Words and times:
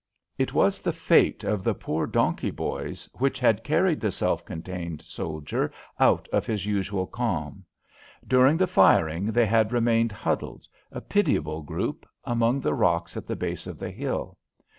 It 0.35 0.51
was 0.51 0.81
the 0.81 0.93
fate 0.93 1.43
of 1.43 1.63
the 1.63 1.75
poor 1.75 2.07
donkey 2.07 2.49
boys 2.49 3.07
which 3.19 3.37
had 3.39 3.63
carried 3.63 4.01
the 4.01 4.09
self 4.11 4.43
contained 4.43 4.99
soldier 5.03 5.71
out 5.99 6.27
of 6.29 6.47
his 6.47 6.65
usual 6.65 7.05
calm. 7.05 7.65
During 8.27 8.57
the 8.57 8.65
firing 8.65 9.27
they 9.27 9.45
had 9.45 9.71
remained 9.71 10.11
huddled, 10.11 10.67
a 10.91 11.01
pitiable 11.01 11.61
group, 11.61 12.09
among 12.23 12.61
the 12.61 12.73
rocks 12.73 13.15
at 13.15 13.27
the 13.27 13.35
base 13.35 13.67
of 13.67 13.77
the 13.77 13.91
hill. 13.91 14.39